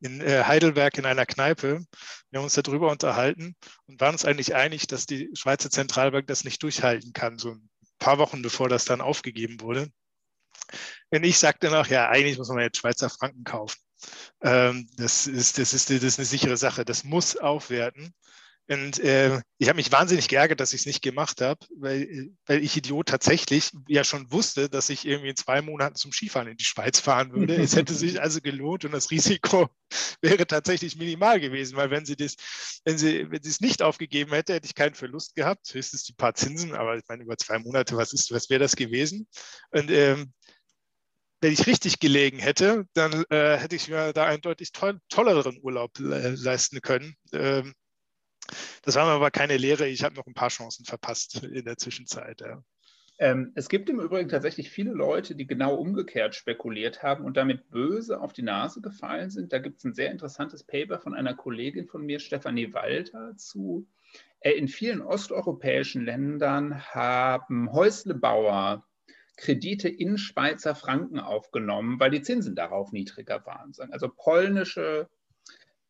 [0.00, 1.84] in äh, Heidelberg in einer Kneipe.
[2.30, 3.54] Wir haben uns darüber unterhalten
[3.86, 7.70] und waren uns eigentlich einig, dass die Schweizer Zentralbank das nicht durchhalten kann, so ein
[7.98, 9.90] paar Wochen bevor das dann aufgegeben wurde.
[11.12, 13.78] Denn ich sagte noch, ja, eigentlich muss man jetzt Schweizer Franken kaufen.
[14.42, 16.84] Ähm, das, ist, das, ist, das ist eine sichere Sache.
[16.84, 18.14] Das muss aufwerten.
[18.68, 22.62] Und äh, ich habe mich wahnsinnig geärgert, dass ich es nicht gemacht habe, weil, weil
[22.62, 26.56] ich Idiot tatsächlich ja schon wusste, dass ich irgendwie in zwei Monaten zum Skifahren in
[26.56, 27.56] die Schweiz fahren würde.
[27.56, 29.68] es hätte sich also gelohnt und das Risiko
[30.22, 32.36] wäre tatsächlich minimal gewesen, weil wenn sie das,
[32.84, 36.14] wenn sie, wenn sie es nicht aufgegeben hätte, hätte ich keinen Verlust gehabt, höchstens die
[36.14, 39.26] paar Zinsen, aber ich meine, über zwei Monate, was ist, was wäre das gewesen?
[39.70, 40.32] Und ähm,
[41.42, 45.58] wenn ich richtig gelegen hätte, dann äh, hätte ich mir da einen deutlich to tolleren
[45.60, 47.16] Urlaub le leisten können.
[47.32, 47.74] Ähm,
[48.82, 49.88] das war mir aber keine Lehre.
[49.88, 52.40] Ich habe noch ein paar Chancen verpasst in der Zwischenzeit.
[52.42, 52.62] Ja.
[53.18, 57.70] Ähm, es gibt im Übrigen tatsächlich viele Leute, die genau umgekehrt spekuliert haben und damit
[57.70, 59.52] böse auf die Nase gefallen sind.
[59.52, 63.88] Da gibt es ein sehr interessantes Paper von einer Kollegin von mir, Stefanie Walter, zu.
[64.40, 68.86] Äh, in vielen osteuropäischen Ländern haben Häuslebauer
[69.36, 73.72] Kredite in Schweizer Franken aufgenommen, weil die Zinsen darauf niedriger waren.
[73.90, 75.08] Also polnische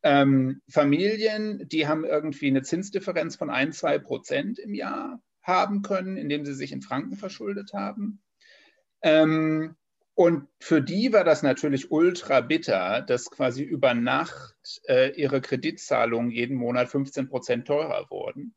[0.02, 6.16] ähm, Familien, die haben irgendwie eine Zinsdifferenz von ein, zwei Prozent im Jahr haben können,
[6.16, 8.22] indem sie sich in Franken verschuldet haben.
[9.02, 9.76] Ähm,
[10.14, 16.30] und für die war das natürlich ultra bitter, dass quasi über Nacht äh, ihre Kreditzahlungen
[16.30, 18.54] jeden Monat 15 Prozent teurer wurden.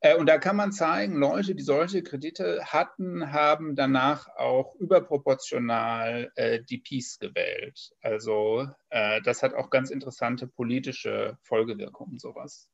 [0.00, 6.32] Äh, und da kann man zeigen, Leute, die solche Kredite hatten, haben danach auch überproportional
[6.36, 7.92] äh, die Peace gewählt.
[8.00, 12.68] Also äh, das hat auch ganz interessante politische Folgewirkungen, sowas.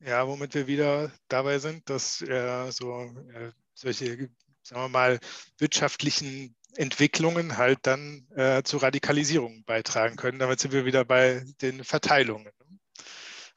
[0.00, 4.28] Ja, womit wir wieder dabei sind, dass äh, so äh, solche,
[4.62, 5.18] sagen wir mal,
[5.58, 10.38] wirtschaftlichen Entwicklungen halt dann äh, zu Radikalisierung beitragen können.
[10.38, 12.50] Damit sind wir wieder bei den Verteilungen.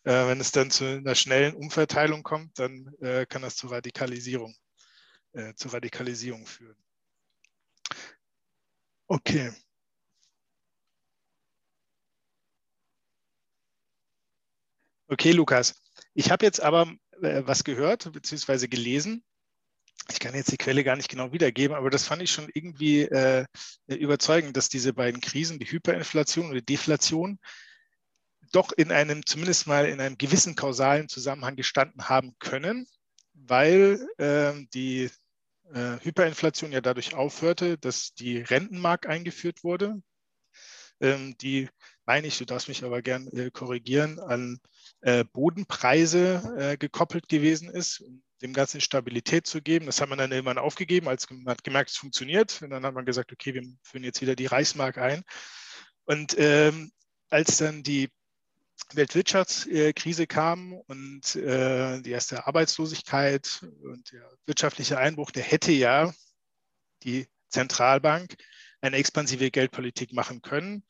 [0.08, 4.56] Äh, wenn es dann zu einer schnellen Umverteilung kommt, dann äh, kann das zu Radikalisierung,
[5.34, 6.78] äh, zu Radikalisierung führen.
[9.10, 9.52] Okay.
[15.10, 15.76] Okay, Lukas.
[16.13, 16.88] Ich habe jetzt aber
[17.22, 18.67] äh, was gehört bzw.
[18.67, 19.26] gelesen.
[20.10, 23.02] Ich kann jetzt die Quelle gar nicht genau wiedergeben, aber das fand ich schon irgendwie
[23.02, 23.46] äh,
[23.88, 27.39] überzeugend, dass diese beiden Krisen, die Hyperinflation und die Deflation,
[28.52, 32.88] doch in einem, zumindest mal in einem gewissen kausalen Zusammenhang gestanden haben können,
[33.34, 35.10] weil äh, die
[35.74, 40.02] äh, Hyperinflation ja dadurch aufhörte, dass die Rentenmark eingeführt wurde,
[41.00, 41.70] ähm, die,
[42.06, 44.60] meine ich, du darfst mich aber gern äh, korrigieren, an
[45.02, 49.86] äh, Bodenpreise äh, gekoppelt gewesen ist, um dem Ganzen Stabilität zu geben.
[49.86, 52.62] Das hat man dann irgendwann aufgegeben, als man hat gemerkt, es funktioniert.
[52.62, 55.24] Und dann hat man gesagt, okay, wir führen jetzt wieder die Reichsmark ein.
[56.06, 56.92] Und ähm,
[57.30, 58.10] als dann die
[58.93, 66.13] Weltwirtschaftskrise kam und äh, die erste Arbeitslosigkeit und der wirtschaftliche Einbruch, der hätte ja
[67.04, 68.36] die Zentralbank
[68.82, 70.84] eine expansive Geldpolitik machen können,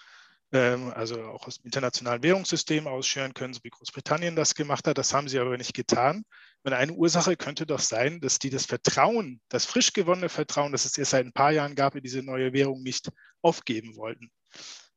[0.51, 4.97] ähm, also auch aus dem internationalen Währungssystem ausscheren können, so wie Großbritannien das gemacht hat.
[4.97, 6.23] Das haben sie aber nicht getan.
[6.63, 10.85] Und eine Ursache könnte doch sein, dass die das Vertrauen, das frisch gewonnene Vertrauen, das
[10.85, 13.09] es erst seit ein paar Jahren gab, in diese neue Währung nicht
[13.41, 14.31] aufgeben wollten.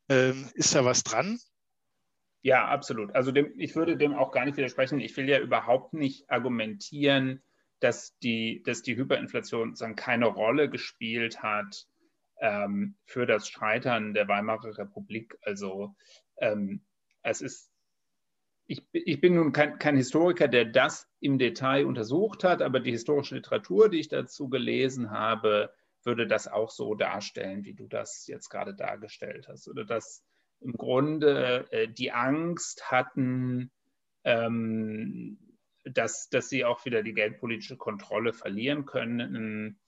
[0.09, 1.39] Ähm, ist da was dran?
[2.43, 3.15] Ja, absolut.
[3.15, 5.01] Also dem, ich würde dem auch gar nicht widersprechen.
[5.01, 7.43] Ich will ja überhaupt nicht argumentieren,
[7.81, 11.87] dass die, dass die Hyperinflation sagen, keine Rolle gespielt hat
[12.41, 15.37] ähm, für das Scheitern der Weimarer Republik.
[15.43, 15.95] Also
[16.39, 16.83] ähm,
[17.23, 17.71] es ist,
[18.67, 22.93] ich, ich bin nun kein, kein Historiker, der das im Detail untersucht hat, aber die
[22.93, 25.75] historische Literatur, die ich dazu gelesen habe,
[26.05, 29.69] würde das auch so darstellen, wie du das jetzt gerade dargestellt hast.
[29.69, 30.25] Oder dass
[30.61, 33.71] im Grunde äh, die Angst hatten,
[34.25, 35.39] ähm,
[35.85, 39.79] dass, dass sie auch wieder die geldpolitische Kontrolle verlieren können.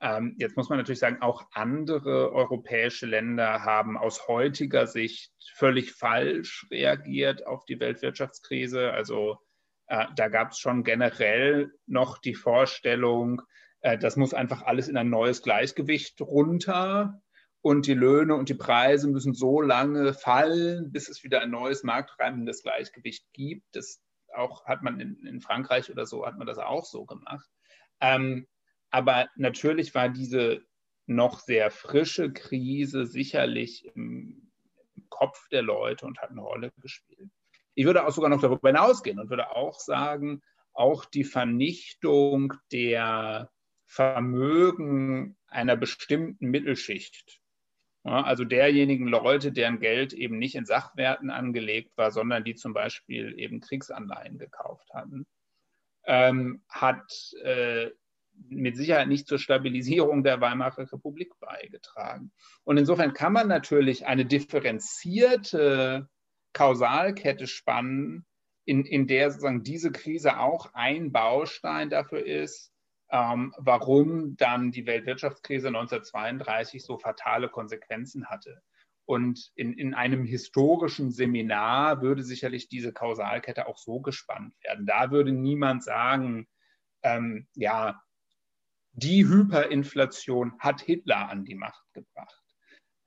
[0.00, 5.92] Ähm, jetzt muss man natürlich sagen, auch andere europäische Länder haben aus heutiger Sicht völlig
[5.92, 8.92] falsch reagiert auf die Weltwirtschaftskrise.
[8.92, 9.38] Also
[9.86, 13.42] äh, da gab es schon generell noch die Vorstellung,
[13.80, 17.22] äh, das muss einfach alles in ein neues Gleichgewicht runter
[17.66, 21.82] und die Löhne und die Preise müssen so lange fallen, bis es wieder ein neues
[21.82, 23.64] marktreibendes Gleichgewicht gibt.
[23.74, 24.00] Das
[24.32, 27.50] auch hat man in, in, Frankreich oder so, hat man das auch so gemacht.
[28.00, 28.46] Ähm,
[28.90, 30.64] aber natürlich war diese
[31.06, 34.48] noch sehr frische Krise sicherlich im,
[34.94, 37.30] im Kopf der Leute und hat eine Rolle gespielt.
[37.74, 40.40] Ich würde auch sogar noch darüber hinausgehen und würde auch sagen,
[40.72, 43.50] auch die Vernichtung der
[43.86, 47.40] Vermögen einer bestimmten Mittelschicht
[48.12, 53.38] also derjenigen Leute, deren Geld eben nicht in Sachwerten angelegt war, sondern die zum Beispiel
[53.38, 55.26] eben Kriegsanleihen gekauft hatten,
[56.04, 57.90] ähm, hat äh,
[58.48, 62.32] mit Sicherheit nicht zur Stabilisierung der Weimarer Republik beigetragen.
[62.64, 66.08] Und insofern kann man natürlich eine differenzierte
[66.52, 68.24] Kausalkette spannen,
[68.66, 72.72] in, in der sozusagen diese Krise auch ein Baustein dafür ist,
[73.10, 78.62] ähm, warum dann die Weltwirtschaftskrise 1932 so fatale Konsequenzen hatte.
[79.04, 84.84] Und in, in einem historischen Seminar würde sicherlich diese Kausalkette auch so gespannt werden.
[84.86, 86.48] Da würde niemand sagen,
[87.02, 88.02] ähm, ja,
[88.92, 92.42] die Hyperinflation hat Hitler an die Macht gebracht.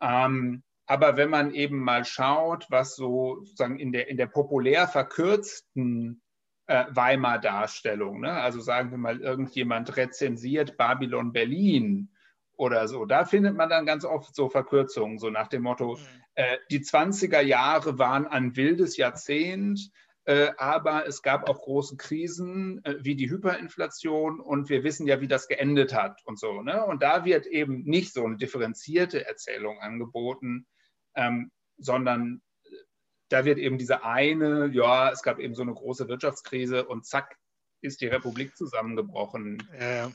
[0.01, 4.87] Ähm, aber wenn man eben mal schaut, was so sozusagen in der, in der populär
[4.87, 6.21] verkürzten
[6.69, 8.31] äh, Weimar-Darstellung, ne?
[8.31, 12.11] also sagen wir mal, irgendjemand rezensiert Babylon Berlin
[12.57, 16.21] oder so, da findet man dann ganz oft so Verkürzungen, so nach dem Motto, mhm.
[16.35, 19.89] äh, die 20er Jahre waren ein wildes Jahrzehnt,
[20.25, 25.21] äh, aber es gab auch große Krisen äh, wie die Hyperinflation und wir wissen ja,
[25.21, 26.61] wie das geendet hat und so.
[26.61, 26.85] Ne?
[26.85, 30.67] Und da wird eben nicht so eine differenzierte Erzählung angeboten,
[31.15, 32.43] ähm, sondern
[33.29, 37.37] da wird eben diese eine, ja, es gab eben so eine große Wirtschaftskrise und zack,
[37.81, 39.63] ist die Republik zusammengebrochen.
[39.79, 40.11] Ja,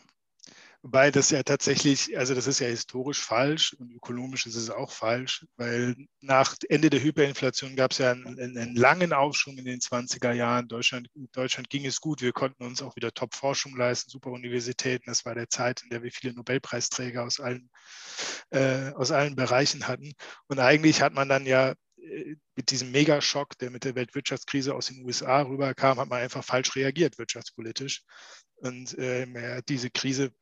[0.84, 4.92] Wobei das ja tatsächlich, also das ist ja historisch falsch und ökonomisch ist es auch
[4.92, 9.80] falsch, weil nach Ende der Hyperinflation gab es ja einen, einen, langen Aufschwung in den
[9.80, 10.68] 20er Jahren.
[10.68, 15.04] Deutschland, Deutschland ging es gut, wir konnten uns auch wieder Top-Forschung leisten, super Universitäten.
[15.06, 17.70] Das war der Zeit, in der wir viele Nobelpreisträger aus allen,
[18.50, 20.12] äh, aus allen Bereichen hatten.
[20.48, 21.72] Und eigentlich hat man dann ja
[22.56, 26.74] mit diesem Megaschock, der mit der Weltwirtschaftskrise aus den USA rüberkam, hat man einfach falsch
[26.76, 28.02] reagiert wirtschaftspolitisch.
[28.56, 30.32] Und äh, diese Krise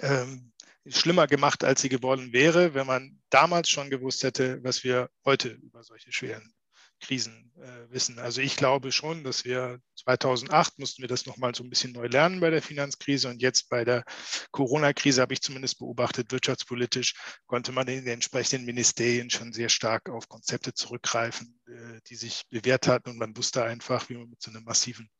[0.00, 0.52] ähm,
[0.86, 5.48] schlimmer gemacht, als sie geworden wäre, wenn man damals schon gewusst hätte, was wir heute
[5.48, 6.52] über solche schweren
[7.00, 8.18] Krisen äh, wissen.
[8.18, 12.06] Also ich glaube schon, dass wir 2008 mussten wir das nochmal so ein bisschen neu
[12.06, 14.04] lernen bei der Finanzkrise und jetzt bei der
[14.50, 17.14] Corona-Krise habe ich zumindest beobachtet, wirtschaftspolitisch
[17.46, 22.44] konnte man in den entsprechenden Ministerien schon sehr stark auf Konzepte zurückgreifen, äh, die sich
[22.50, 25.10] bewährt hatten und man wusste einfach, wie man mit so einem massiven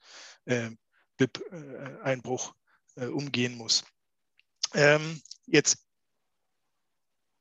[0.45, 0.71] äh,
[1.16, 2.55] BIP-Einbruch
[2.97, 3.85] äh, umgehen muss.
[4.75, 5.79] Ähm, jetzt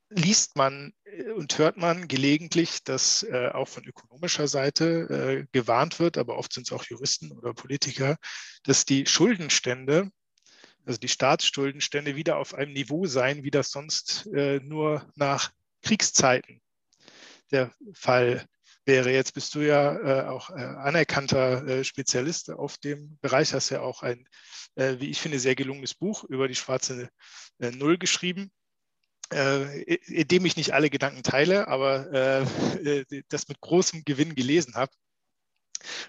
[0.10, 6.00] liest man äh, und hört man gelegentlich, dass äh, auch von ökonomischer Seite äh, gewarnt
[6.00, 8.18] wird, aber oft sind es auch Juristen oder Politiker,
[8.64, 10.12] dass die Schuldenstände,
[10.86, 16.62] also die Staatsschuldenstände wieder auf einem Niveau seien, wie das sonst äh, nur nach Kriegszeiten
[17.52, 18.46] der Fall
[18.86, 19.12] wäre.
[19.12, 24.04] Jetzt bist du ja äh, auch äh, anerkannter Spezialist auf dem Bereich, hast ja auch
[24.04, 24.28] ein
[24.76, 27.10] wie ich finde, sehr gelungenes Buch über die schwarze
[27.58, 28.50] Null geschrieben,
[29.34, 32.46] äh, in dem ich nicht alle Gedanken teile, aber
[33.30, 34.92] das mit großem Gewinn gelesen habe.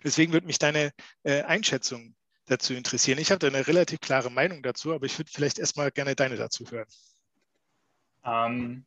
[0.02, 0.92] Deswegen würde mich deine
[1.24, 3.18] Einschätzung dazu interessieren.
[3.18, 6.36] Ich habe da eine relativ klare Meinung dazu, aber ich würde vielleicht erstmal gerne deine
[6.36, 6.88] dazu hören.
[8.24, 8.84] Ähm,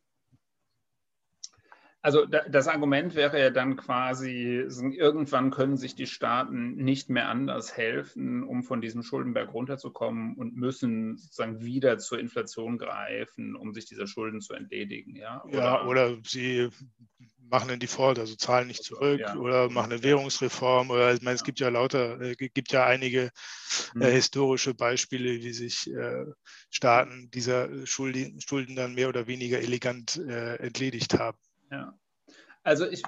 [2.04, 7.78] also das Argument wäre ja dann quasi, irgendwann können sich die Staaten nicht mehr anders
[7.78, 13.86] helfen, um von diesem Schuldenberg runterzukommen und müssen sozusagen wieder zur Inflation greifen, um sich
[13.86, 15.16] dieser Schulden zu entledigen.
[15.16, 16.68] Ja, oder, ja, oder sie
[17.48, 19.36] machen einen Default, also zahlen nicht zurück ja.
[19.36, 23.22] oder machen eine Währungsreform oder ich meine, es gibt ja lauter, äh, gibt ja einige
[23.22, 23.30] äh,
[23.94, 24.02] mhm.
[24.02, 26.26] historische Beispiele, wie sich äh,
[26.68, 31.38] Staaten dieser Schulden, Schulden dann mehr oder weniger elegant äh, entledigt haben.
[31.74, 31.98] Ja.
[32.62, 33.02] Also ich,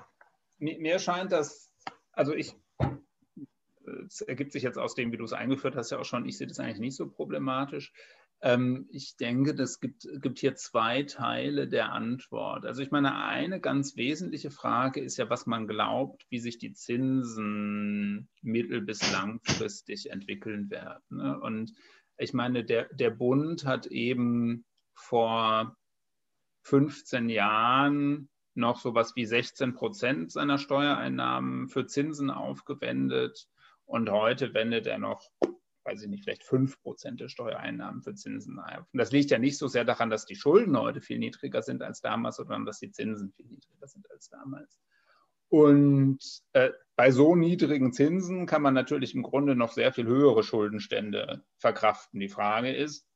[0.59, 1.72] mir scheint das,
[2.12, 2.55] also ich,
[4.07, 6.37] es ergibt sich jetzt aus dem, wie du es eingeführt hast, ja auch schon, ich
[6.37, 7.92] sehe das eigentlich nicht so problematisch.
[8.42, 12.66] Ähm, ich denke, das gibt, gibt hier zwei Teile der Antwort.
[12.66, 16.72] Also ich meine, eine ganz wesentliche Frage ist ja, was man glaubt, wie sich die
[16.72, 21.05] Zinsen mittel- bis langfristig entwickeln werden.
[21.09, 21.40] Ne?
[21.40, 21.72] Und
[22.18, 25.76] ich meine, der, der Bund hat eben vor
[26.62, 33.49] 15 Jahren noch so was wie 16 Prozent seiner Steuereinnahmen für Zinsen aufgewendet.
[33.85, 35.23] Und heute wendet er noch,
[35.85, 38.87] weiß ich nicht, vielleicht 5 Prozent der Steuereinnahmen für Zinsen auf.
[38.92, 41.83] Und das liegt ja nicht so sehr daran, dass die Schulden heute viel niedriger sind
[41.83, 44.79] als damals, sondern dass die Zinsen viel niedriger sind als damals.
[45.49, 46.19] Und
[46.55, 51.45] äh, bei so niedrigen Zinsen kann man natürlich im Grunde noch sehr viel höhere Schuldenstände
[51.59, 52.19] verkraften.
[52.19, 53.07] Die Frage ist,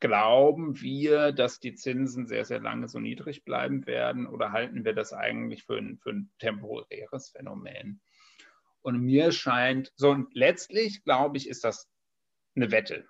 [0.00, 4.92] Glauben wir, dass die Zinsen sehr, sehr lange so niedrig bleiben werden oder halten wir
[4.92, 8.00] das eigentlich für ein, für ein temporäres Phänomen?
[8.82, 11.88] Und mir scheint, so und letztlich glaube ich, ist das
[12.54, 13.06] eine Wette.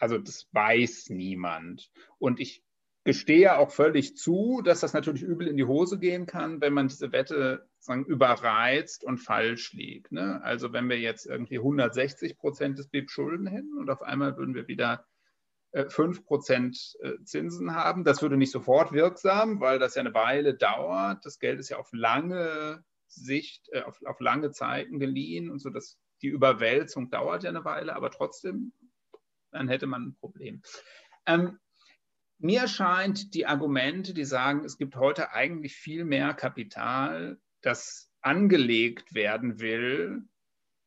[0.00, 1.90] Also das weiß niemand.
[2.18, 2.62] Und ich
[3.04, 6.88] gestehe auch völlig zu, dass das natürlich übel in die Hose gehen kann, wenn man
[6.88, 10.10] diese Wette sagen, überreizt und falsch liegt.
[10.12, 10.42] Ne?
[10.42, 14.54] Also wenn wir jetzt irgendwie 160 Prozent des BIP Schulden hätten und auf einmal würden
[14.54, 15.06] wir wieder
[15.74, 18.04] 5% äh, Zinsen haben.
[18.04, 21.24] Das würde nicht sofort wirksam, weil das ja eine Weile dauert.
[21.24, 25.98] Das Geld ist ja auf lange Sicht, auf, auf lange Zeiten geliehen und so, dass
[26.22, 28.72] die Überwälzung dauert ja eine Weile, aber trotzdem,
[29.50, 30.62] dann hätte man ein Problem.
[31.26, 31.58] Ähm,
[32.38, 39.14] mir scheint die Argumente, die sagen, es gibt heute eigentlich viel mehr Kapital, das angelegt
[39.14, 40.22] werden will,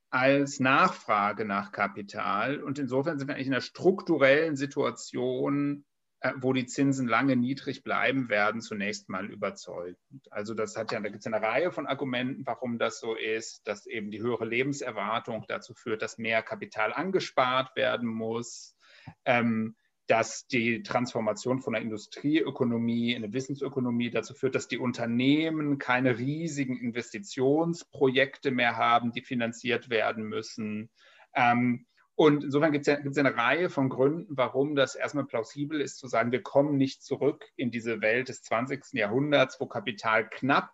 [0.09, 2.61] als Nachfrage nach Kapital.
[2.63, 5.85] Und insofern sind wir eigentlich in einer strukturellen Situation,
[6.21, 9.97] äh, wo die Zinsen lange niedrig bleiben werden, zunächst mal überzeugend.
[10.29, 13.65] Also das hat ja, da gibt es eine Reihe von Argumenten, warum das so ist,
[13.67, 18.75] dass eben die höhere Lebenserwartung dazu führt, dass mehr Kapital angespart werden muss.
[19.23, 19.75] Ähm,
[20.09, 26.17] dass die Transformation von der Industrieökonomie in eine Wissensökonomie dazu führt, dass die Unternehmen keine
[26.17, 30.89] riesigen Investitionsprojekte mehr haben, die finanziert werden müssen.
[31.35, 35.99] Ähm, und insofern gibt es ja, eine Reihe von Gründen, warum das erstmal plausibel ist,
[35.99, 38.93] zu sagen, wir kommen nicht zurück in diese Welt des 20.
[38.93, 40.73] Jahrhunderts, wo Kapital knapp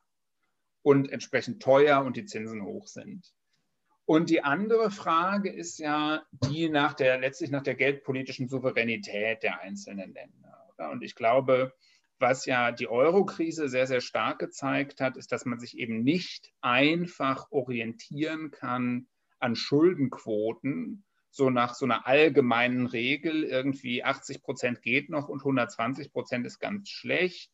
[0.81, 3.33] und entsprechend teuer und die Zinsen hoch sind.
[4.05, 9.61] Und die andere Frage ist ja die nach der, letztlich nach der geldpolitischen Souveränität der
[9.61, 10.91] einzelnen Länder.
[10.91, 11.73] Und ich glaube,
[12.19, 16.53] was ja die Euro-Krise sehr, sehr stark gezeigt hat, ist, dass man sich eben nicht
[16.61, 19.07] einfach orientieren kann
[19.39, 26.13] an Schuldenquoten, so nach so einer allgemeinen Regel, irgendwie 80 Prozent geht noch und 120
[26.13, 27.51] Prozent ist ganz schlecht,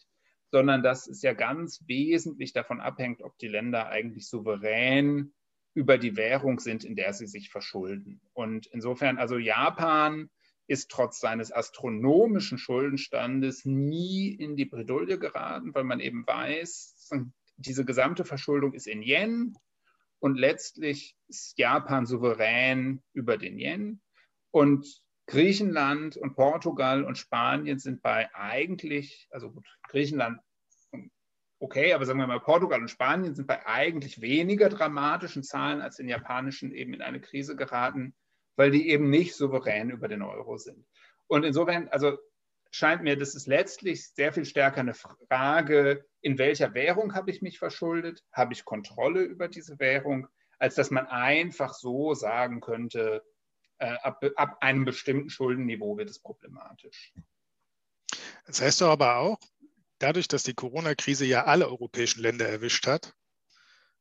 [0.52, 5.34] sondern dass es ja ganz wesentlich davon abhängt, ob die Länder eigentlich souverän
[5.74, 8.22] über die Währung sind, in der sie sich verschulden.
[8.34, 10.30] Und insofern, also Japan
[10.68, 17.10] ist trotz seines astronomischen Schuldenstandes nie in die Bredouille geraten, weil man eben weiß,
[17.58, 19.56] diese gesamte Verschuldung ist in Yen
[20.20, 24.02] und letztlich ist Japan souverän über den Yen.
[24.52, 30.40] Und Griechenland und Portugal und Spanien sind bei eigentlich, also gut, Griechenland
[31.62, 35.98] okay, aber sagen wir mal, Portugal und Spanien sind bei eigentlich weniger dramatischen Zahlen als
[35.98, 38.16] den japanischen eben in eine Krise geraten,
[38.56, 40.86] weil die eben nicht souverän über den Euro sind.
[41.28, 42.18] Und insofern, also
[42.72, 47.44] scheint mir, das ist letztlich sehr viel stärker eine Frage, in welcher Währung habe ich
[47.44, 48.24] mich verschuldet?
[48.34, 50.28] Habe ich Kontrolle über diese Währung?
[50.58, 53.24] Als dass man einfach so sagen könnte,
[53.78, 57.14] äh, ab, ab einem bestimmten Schuldenniveau wird es problematisch.
[58.48, 59.40] Das heißt doch aber auch,
[60.02, 63.14] dadurch, dass die Corona-Krise ja alle europäischen Länder erwischt hat,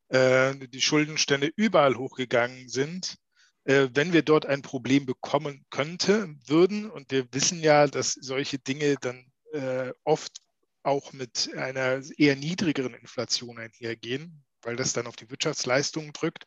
[0.09, 3.17] äh, die Schuldenstände überall hochgegangen sind,
[3.65, 8.59] äh, wenn wir dort ein Problem bekommen könnten, würden, und wir wissen ja, dass solche
[8.59, 10.41] Dinge dann äh, oft
[10.83, 16.45] auch mit einer eher niedrigeren Inflation einhergehen, weil das dann auf die Wirtschaftsleistungen drückt,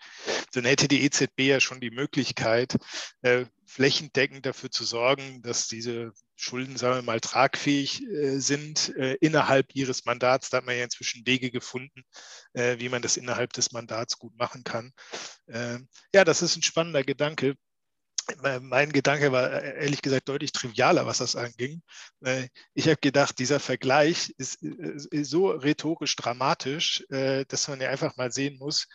[0.53, 2.77] dann hätte die EZB ja schon die Möglichkeit,
[3.21, 9.15] äh, flächendeckend dafür zu sorgen, dass diese Schulden, sagen wir mal, tragfähig äh, sind äh,
[9.21, 10.49] innerhalb ihres Mandats.
[10.49, 12.03] Da hat man ja inzwischen Wege gefunden,
[12.53, 14.93] wie man das innerhalb des Mandats gut machen kann.
[15.47, 15.79] Äh,
[16.13, 17.55] ja, das ist ein spannender Gedanke
[18.61, 21.81] mein Gedanke war äh, ehrlich gesagt deutlich trivialer, was das anging.
[22.21, 27.89] Äh, ich habe gedacht, dieser Vergleich ist, ist so rhetorisch dramatisch, äh, dass man ja
[27.89, 28.87] einfach mal sehen muss,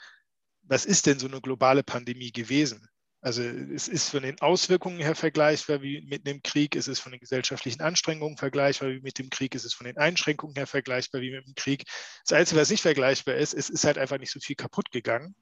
[0.63, 2.89] was ist denn so eine globale Pandemie gewesen?
[3.21, 7.11] Also es ist von den Auswirkungen her vergleichbar wie mit dem Krieg, es ist von
[7.11, 11.21] den gesellschaftlichen Anstrengungen vergleichbar wie mit dem Krieg, es ist von den Einschränkungen her vergleichbar
[11.21, 11.83] wie mit dem Krieg.
[12.25, 15.35] Das Einzige, was nicht vergleichbar ist, es ist halt einfach nicht so viel kaputt gegangen.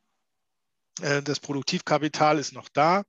[0.99, 3.05] Das Produktivkapital ist noch da.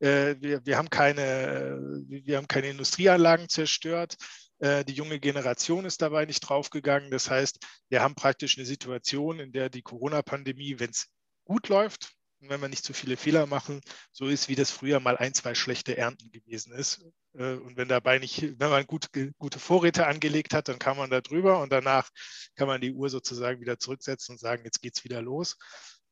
[0.00, 1.78] Äh, wir, wir, haben keine,
[2.08, 4.16] wir haben keine Industrieanlagen zerstört.
[4.58, 7.10] Äh, die junge Generation ist dabei nicht draufgegangen.
[7.10, 11.08] Das heißt, wir haben praktisch eine Situation, in der die Corona-Pandemie, wenn es
[11.44, 13.80] gut läuft, und wenn wir nicht zu viele Fehler machen,
[14.12, 17.04] so ist, wie das früher mal ein, zwei schlechte Ernten gewesen ist.
[17.34, 21.10] Äh, und wenn dabei nicht, wenn man gut, gute Vorräte angelegt hat, dann kann man
[21.10, 22.10] da drüber und danach
[22.54, 25.56] kann man die Uhr sozusagen wieder zurücksetzen und sagen, jetzt geht es wieder los.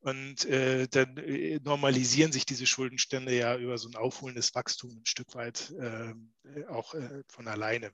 [0.05, 5.07] Und äh, dann äh, normalisieren sich diese Schuldenstände ja über so ein aufholendes Wachstum ein
[5.07, 7.91] Stück weit ähm, äh, auch äh, von alleine.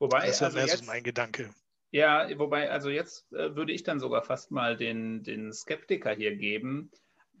[0.00, 1.54] Wobei, das ist also mehr jetzt, so mein Gedanke.
[1.92, 6.34] Ja, wobei, also jetzt äh, würde ich dann sogar fast mal den, den Skeptiker hier
[6.34, 6.90] geben,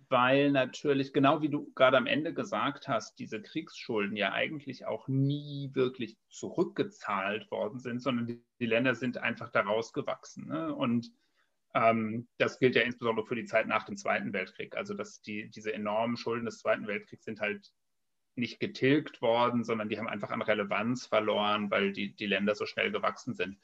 [0.08, 5.08] weil natürlich, genau wie du gerade am Ende gesagt hast, diese Kriegsschulden ja eigentlich auch
[5.08, 10.46] nie wirklich zurückgezahlt worden sind, sondern die, die Länder sind einfach daraus gewachsen.
[10.46, 10.72] Ne?
[10.72, 11.10] Und
[11.76, 14.76] ähm, das gilt ja insbesondere für die Zeit nach dem Zweiten Weltkrieg.
[14.76, 17.70] Also dass die, diese enormen Schulden des Zweiten Weltkriegs sind halt
[18.34, 22.64] nicht getilgt worden, sondern die haben einfach an Relevanz verloren, weil die, die Länder so
[22.66, 23.58] schnell gewachsen sind.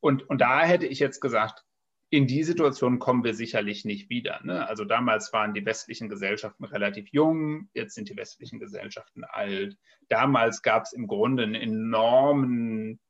[0.00, 1.64] Und, und da hätte ich jetzt gesagt,
[2.10, 4.40] in die Situation kommen wir sicherlich nicht wieder.
[4.42, 4.68] Ne?
[4.68, 9.78] Also damals waren die westlichen Gesellschaften relativ jung, jetzt sind die westlichen Gesellschaften alt.
[10.08, 13.00] Damals gab es im Grunde einen enormen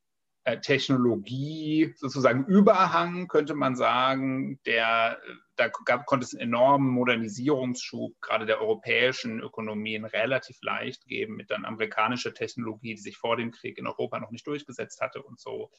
[0.44, 5.20] Technologie, sozusagen Überhang, könnte man sagen, der
[5.54, 11.50] da gab, konnte es einen enormen Modernisierungsschub gerade der europäischen Ökonomien relativ leicht geben mit
[11.50, 15.38] dann amerikanischer Technologie, die sich vor dem Krieg in Europa noch nicht durchgesetzt hatte und
[15.38, 15.70] so.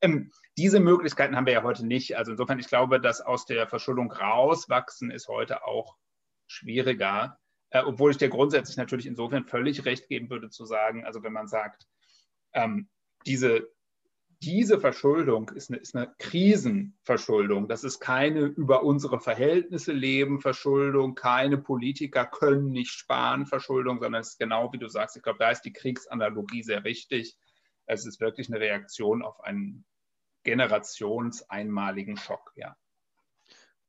[0.00, 2.16] Ähm, diese Möglichkeiten haben wir ja heute nicht.
[2.16, 5.96] Also insofern, ich glaube, dass aus der Verschuldung rauswachsen ist heute auch
[6.46, 7.38] schwieriger.
[7.70, 11.32] Äh, obwohl ich dir grundsätzlich natürlich insofern völlig recht geben würde zu sagen, also wenn
[11.32, 11.86] man sagt,
[12.54, 12.88] ähm,
[13.26, 13.68] diese,
[14.42, 17.68] diese Verschuldung ist eine, ist eine Krisenverschuldung.
[17.68, 24.20] Das ist keine über unsere Verhältnisse leben Verschuldung, keine Politiker können nicht sparen Verschuldung, sondern
[24.20, 27.36] es ist genau wie du sagst, ich glaube, da ist die Kriegsanalogie sehr wichtig.
[27.86, 29.84] Es ist wirklich eine Reaktion auf einen
[30.44, 32.76] generationseinmaligen Schock, ja.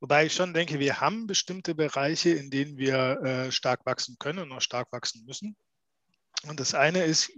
[0.01, 4.39] Wobei ich schon denke, wir haben bestimmte Bereiche, in denen wir äh, stark wachsen können
[4.39, 5.57] und auch stark wachsen müssen.
[6.47, 7.31] Und das eine ist,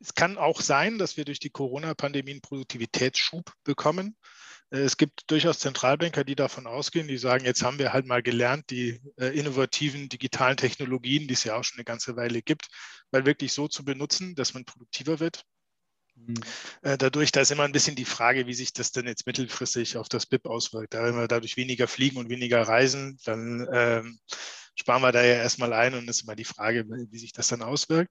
[0.00, 4.16] es kann auch sein, dass wir durch die Corona-Pandemie einen Produktivitätsschub bekommen.
[4.70, 8.22] Äh, es gibt durchaus Zentralbanker, die davon ausgehen, die sagen, jetzt haben wir halt mal
[8.22, 12.68] gelernt, die äh, innovativen digitalen Technologien, die es ja auch schon eine ganze Weile gibt,
[13.10, 15.44] mal wirklich so zu benutzen, dass man produktiver wird.
[16.14, 16.34] Mhm.
[16.82, 19.96] Äh, dadurch, da ist immer ein bisschen die Frage, wie sich das denn jetzt mittelfristig
[19.96, 20.94] auf das BIP auswirkt.
[20.94, 24.18] Da, wenn wir dadurch weniger fliegen und weniger reisen, dann ähm,
[24.78, 27.62] sparen wir da ja erstmal ein und ist immer die Frage, wie sich das dann
[27.62, 28.10] auswirkt.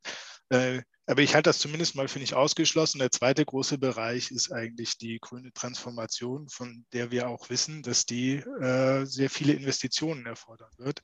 [0.49, 2.99] Äh, aber ich halte das zumindest mal für nicht ausgeschlossen.
[2.99, 8.05] Der zweite große Bereich ist eigentlich die grüne Transformation, von der wir auch wissen, dass
[8.05, 10.99] die äh, sehr viele Investitionen erfordern wird.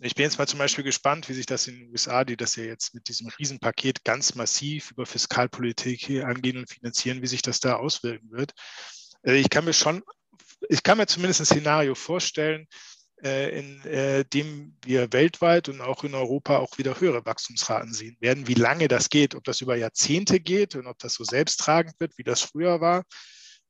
[0.00, 2.56] Ich bin jetzt mal zum Beispiel gespannt, wie sich das in den USA, die das
[2.56, 7.60] ja jetzt mit diesem Riesenpaket ganz massiv über Fiskalpolitik angehen und finanzieren, wie sich das
[7.60, 8.52] da auswirken wird.
[9.22, 10.02] Äh, ich kann mir schon,
[10.68, 12.66] ich kann mir zumindest ein Szenario vorstellen,
[13.22, 18.46] in äh, dem wir weltweit und auch in Europa auch wieder höhere Wachstumsraten sehen werden.
[18.46, 22.18] Wie lange das geht, ob das über Jahrzehnte geht und ob das so selbsttragend wird,
[22.18, 23.04] wie das früher war,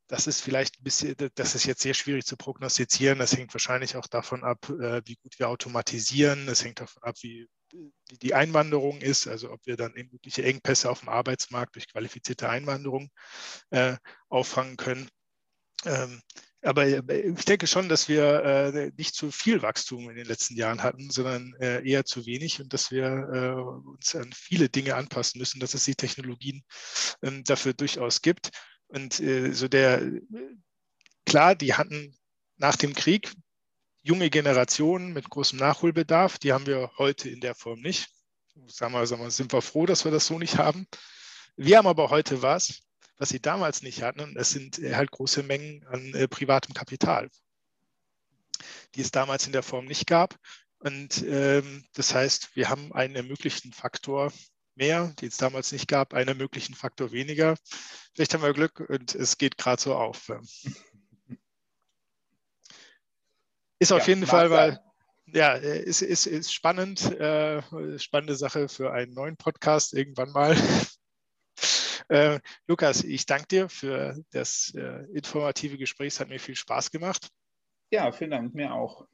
[0.09, 3.19] das ist vielleicht ein bisschen, das ist jetzt sehr schwierig zu prognostizieren.
[3.19, 6.47] Das hängt wahrscheinlich auch davon ab, äh, wie gut wir automatisieren.
[6.47, 10.91] Das hängt davon ab, wie, wie die Einwanderung ist, also ob wir dann mögliche Engpässe
[10.91, 13.11] auf dem Arbeitsmarkt durch qualifizierte Einwanderung
[13.71, 13.97] äh,
[14.29, 15.09] auffangen können.
[15.85, 16.23] Ähm,
[16.67, 20.57] aber äh, ich denke schon, dass wir äh, nicht zu viel Wachstum in den letzten
[20.57, 24.97] Jahren hatten, sondern äh, eher zu wenig und dass wir äh, uns an viele Dinge
[24.97, 26.65] anpassen müssen, dass es die Technologien
[27.23, 28.51] ähm, dafür durchaus gibt.
[28.89, 30.03] Und äh, so der,
[31.25, 32.17] klar, die hatten
[32.57, 33.33] nach dem Krieg
[34.03, 38.09] junge Generationen mit großem Nachholbedarf, die haben wir heute in der Form nicht.
[38.67, 40.87] Sagen wir, wir, sind wir froh, dass wir das so nicht haben.
[41.57, 42.86] Wir haben aber heute was,
[43.19, 44.21] was sie damals nicht hatten.
[44.21, 47.31] Und es sind äh, halt große Mengen an äh, privatem Kapital,
[48.95, 50.37] die es damals in der Form nicht gab.
[50.79, 54.33] Und ähm, das heißt, wir haben einen ermöglichten Faktor
[54.75, 57.57] mehr, den es damals nicht gab, einen ermöglichten Faktor weniger.
[58.15, 60.31] Vielleicht haben wir Glück und es geht gerade so auf.
[63.79, 64.81] Ist auf ja, jeden Fall, weil
[65.27, 67.63] ja, ist, ist, ist spannend, äh,
[67.99, 70.57] spannende Sache für einen neuen Podcast irgendwann mal.
[72.09, 76.09] Äh, Lukas, ich danke dir für das äh, informative Gespräch.
[76.09, 77.31] Es hat mir viel Spaß gemacht.
[77.91, 79.07] Ja, vielen Dank, mir auch.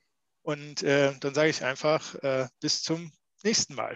[0.42, 3.12] Und äh, dann sage ich einfach äh, bis zum
[3.44, 3.94] nächsten Mal.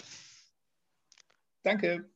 [1.62, 2.08] Danke.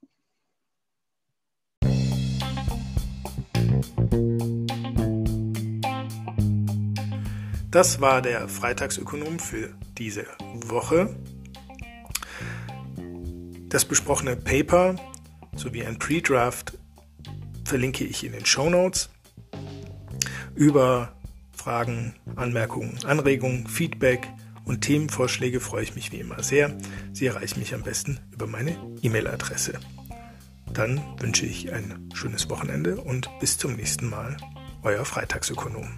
[7.70, 10.26] Das war der Freitagsökonom für diese
[10.66, 11.16] Woche.
[13.68, 14.96] Das besprochene Paper
[15.61, 16.78] sowie ein Pre-Draft
[17.64, 19.11] verlinke ich in den Show Notes.
[20.54, 21.12] Über
[21.52, 24.26] Fragen, Anmerkungen, Anregungen, Feedback
[24.64, 26.76] und Themenvorschläge freue ich mich wie immer sehr.
[27.12, 29.78] Sie erreichen mich am besten über meine E-Mail-Adresse.
[30.72, 34.36] Dann wünsche ich ein schönes Wochenende und bis zum nächsten Mal.
[34.82, 35.88] Euer Freitagsökonom.